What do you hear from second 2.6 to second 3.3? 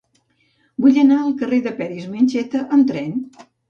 amb tren.